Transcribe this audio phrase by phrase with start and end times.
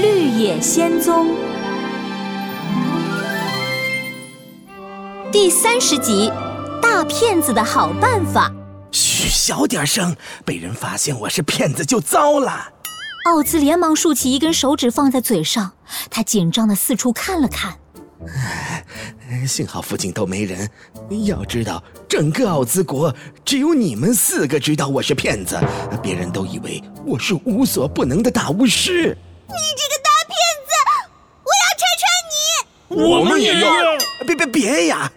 [0.00, 1.28] 绿野仙踪》
[5.30, 6.32] 第三十集：
[6.80, 8.50] 大骗子的好办法。
[8.90, 12.72] 嘘，小点声，被人发现我是骗子就糟了。
[13.26, 15.72] 奥兹连忙竖起一根手指放在嘴上，
[16.08, 17.78] 他紧张的四处看了看。
[19.46, 20.66] 幸好附近都没人。
[21.26, 25.60] 要知道，整个奥兹国只有你们四个知道我是骗子，
[26.02, 29.14] 别人都以为我是无所不能的大巫师。
[29.52, 30.70] 你这个大骗子，
[31.42, 32.32] 我要拆穿你！
[32.90, 33.70] 我们也要！
[34.26, 35.10] 别别别呀！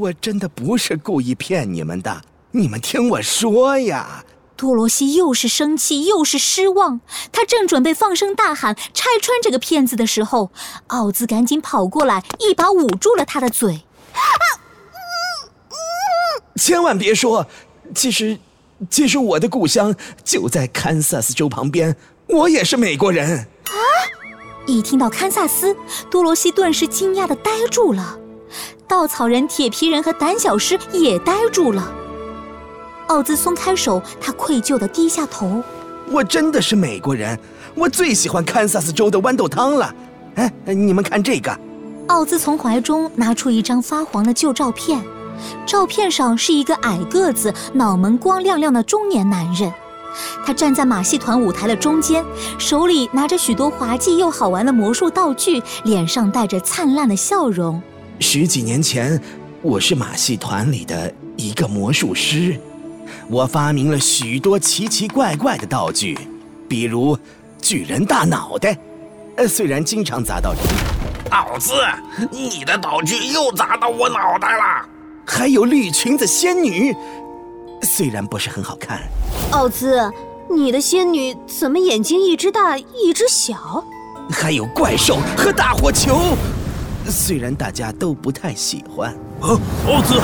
[0.00, 4.24] 我真的不是故意骗你们的，你们听我说呀。
[4.56, 7.00] 多罗西又是生气又是失望，
[7.32, 10.50] 他正准备放声大喊拆穿这个骗子的时候，
[10.88, 13.84] 奥兹赶紧跑过来，一把捂住了他的嘴。
[16.56, 17.46] 千万别说，
[17.94, 18.38] 其实，
[18.90, 23.46] 其实我的故乡就在堪萨斯州旁边，我也是美国人。
[23.64, 23.79] 啊！
[24.66, 25.74] 一听到堪萨斯，
[26.10, 28.18] 多罗西顿时惊讶的呆住了，
[28.86, 31.90] 稻草人、铁皮人和胆小狮也呆住了。
[33.08, 35.62] 奥兹松开手，他愧疚的低下头。
[36.08, 37.38] 我真的是美国人，
[37.74, 39.94] 我最喜欢堪萨斯州的豌豆汤了。
[40.36, 41.58] 哎，你们看这个。
[42.06, 45.02] 奥兹从怀中拿出一张发黄的旧照片，
[45.66, 49.72] 照片上是一个矮个子、脑门光亮亮的中年男人。
[50.44, 52.24] 他站在马戏团舞台的中间，
[52.58, 57.80] 手里拿着许多滑稽又好玩的魔术道具，脸上带着灿烂的笑容。
[58.18, 59.20] 十几年前，
[59.62, 62.58] 我是马戏团里的一个魔术师。
[63.28, 66.18] 我发明了许多奇奇怪怪的道具，
[66.68, 67.18] 比如
[67.60, 68.76] 巨人大脑袋，
[69.36, 70.60] 呃，虽然经常砸到人。
[71.30, 71.72] 奥兹，
[72.30, 74.86] 你的道具又砸到我脑袋了。
[75.26, 76.94] 还有绿裙子仙女，
[77.82, 79.00] 虽然不是很好看。
[79.50, 80.00] 奥兹，
[80.48, 83.84] 你的仙女怎么眼睛一只大一只小？
[84.30, 86.20] 还有怪兽和大火球，
[87.06, 89.10] 虽然大家都不太喜欢。
[89.40, 90.20] 啊，奥兹。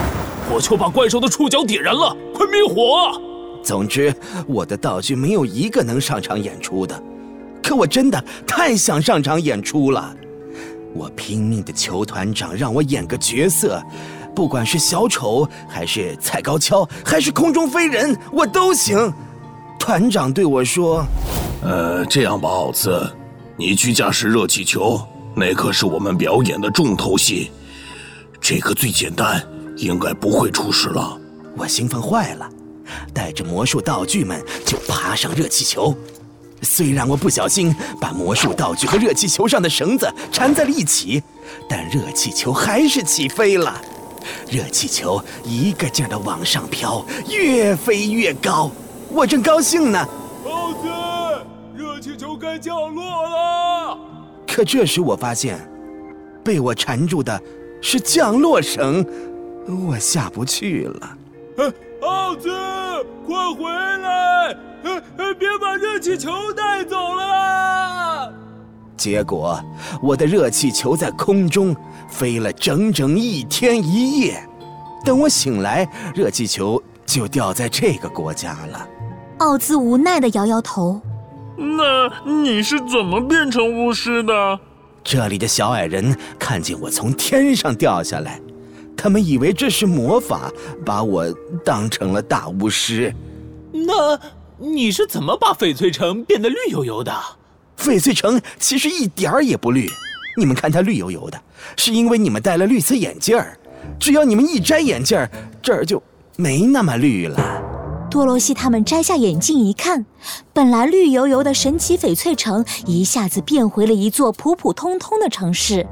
[0.49, 3.21] 火球把怪兽的触角点燃了，快灭火！
[3.65, 4.15] 总之，
[4.47, 7.03] 我的道具没有一个能上场演出的。
[7.61, 10.15] 可我真的太想上场演出了。
[10.95, 13.83] 我拼命的求团长让我演个角色，
[14.37, 19.13] 不管是小丑，还是踩高跷，还是空中飞人，我都行。
[19.79, 21.03] 团长对我说
[21.65, 23.11] ：“呃，这样吧，奥兹，
[23.57, 25.01] 你去驾驶热气球，
[25.35, 27.51] 那可是我们表演的重头戏。
[28.39, 29.43] 这个最简单。”
[29.77, 31.21] 应该不会出事了，
[31.55, 32.49] 我兴奋坏了，
[33.13, 35.95] 带着魔术道具们就爬上热气球。
[36.63, 41.23] 虽然我不小心把魔术道具和热气球上的绳子缠在了一起，
[41.69, 43.79] 但热气球还是起飞了。
[44.51, 48.71] 热气球一个劲儿的往上飘，越飞越高。
[49.11, 50.09] 我正高兴呢，
[50.45, 50.89] 奥兹，
[51.77, 53.99] 热气球该降落了。
[54.47, 55.59] 可这时我发现，
[56.45, 57.41] 被我缠住的
[57.81, 59.05] 是降落绳。
[59.89, 61.19] 我下不去了，
[62.03, 62.51] 奥兹，
[63.27, 64.57] 快回来！
[65.39, 68.33] 别把热气球带走了。
[68.97, 69.63] 结果，
[70.03, 71.77] 我的热气球在空中
[72.09, 74.43] 飞了整整一天一夜。
[75.05, 78.89] 等我醒来，热气球就掉在这个国家了。
[79.39, 81.01] 奥兹无奈的摇摇头。
[81.57, 84.59] 那你是怎么变成巫师的？
[85.05, 88.41] 这里的小矮人看见我从天上掉下来。
[88.97, 90.51] 他们以为这是魔法，
[90.85, 91.31] 把我
[91.65, 93.15] 当成了大巫师。
[93.73, 94.19] 那
[94.59, 97.15] 你是怎么把翡翠城变得绿油油的？
[97.87, 99.89] 翡翠城其实一点儿也不绿，
[100.37, 101.41] 你们看它绿油油的，
[101.77, 103.57] 是因为你们戴了绿色眼镜儿。
[104.01, 105.31] 只要你们一摘眼镜儿，
[105.63, 106.03] 这儿就
[106.35, 107.63] 没那么绿了。
[108.11, 110.05] 多罗西他们摘下眼镜一看，
[110.53, 115.87] 本来绿油油的神奇翡翠城一下子变回了一座普普通通的城市。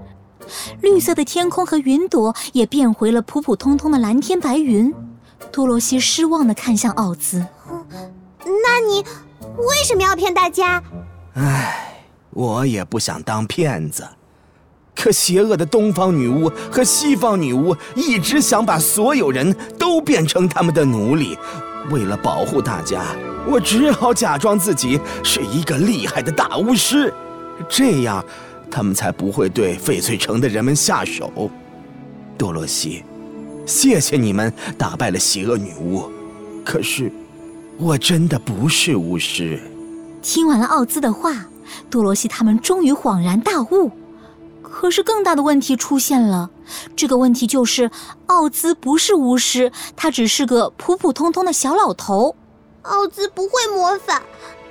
[0.80, 4.92] 绿色的天空和云朵也变回了普普通通的蓝天白云。
[5.52, 7.44] 多罗西失望地看向奥兹
[8.44, 9.04] ：“那你
[9.56, 10.82] 为什么要骗大家
[11.34, 14.06] ？”“唉，我也不想当骗子，
[14.94, 21.36] 可邪恶的东方女巫和西方女巫一直想把所有人都变成他们的奴隶。
[21.90, 23.04] 为了保护大家，
[23.46, 27.12] 我只好假装自己是一个厉害的大巫师，
[27.68, 28.24] 这样。”
[28.70, 31.48] 他们才不会对翡翠城的人们下手。
[32.36, 33.04] 多罗西，
[33.64, 36.10] 谢谢你们打败了邪恶女巫。
[36.64, 37.12] 可是，
[37.76, 39.60] 我真的不是巫师。
[40.24, 41.44] 听完了奥兹的话，
[41.90, 43.90] 多罗西他们终于恍然大悟。
[44.62, 46.48] 可是，更大的问题出现了。
[46.96, 47.90] 这个问题就是，
[48.26, 52.34] 奥兹不是巫师，他只是个普普通通的小老头。
[52.82, 54.22] 奥兹不会魔法，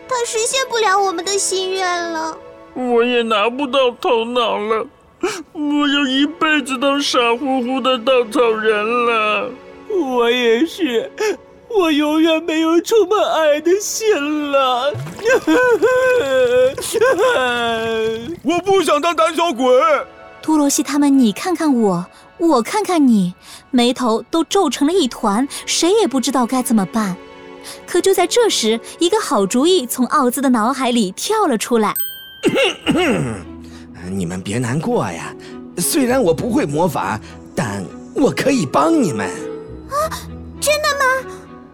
[0.10, 2.36] 他实现不了我们的心愿了。
[2.74, 4.88] 我也拿不到头脑了。
[5.54, 9.52] 我要一辈子都傻乎乎的稻草人了。
[9.90, 11.12] 我也是，
[11.78, 14.94] 我永远没有充满爱的心了。
[18.44, 19.66] 我不想当胆小鬼。
[20.42, 22.06] 多罗西他们，你看看我，
[22.38, 23.34] 我看看你，
[23.72, 27.16] 眉头都皱成了一团，谁也不知道该怎么办。
[27.88, 31.94] 可就在这时，一个好主意从奥兹的脑海里跳了出来。
[34.12, 35.34] 你们别难过呀，
[35.78, 37.18] 虽然我不会魔法，
[37.56, 37.82] 但
[38.14, 39.30] 我可以帮你们。
[39.90, 39.96] 啊，
[40.60, 41.06] 真的吗？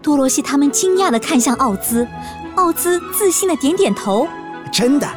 [0.02, 2.08] 多罗西他们惊讶地看向奥兹，
[2.56, 4.28] 奥兹自信地点点头。
[4.72, 5.08] 真的，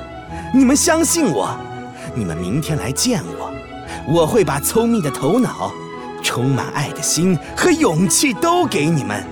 [0.52, 1.56] 你们相信我，
[2.14, 3.52] 你们明天来见我，
[4.12, 5.72] 我会把聪明的头脑、
[6.22, 9.24] 充满爱的心和勇气都给你们，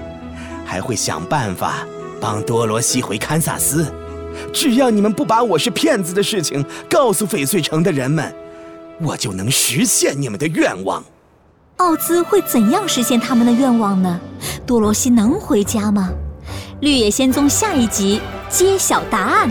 [0.64, 1.86] 还会想办法
[2.20, 3.92] 帮多罗西回堪萨斯。
[4.52, 8.32] 只要你们不把我是骗子的事情告诉翡翠城的人们，
[9.00, 11.02] 我就能实现你们的愿望。
[11.80, 14.20] 奥兹会怎样实现他们的愿望呢？
[14.66, 16.10] 多罗西能回家吗？
[16.82, 19.50] 绿野仙踪下一集揭晓答案。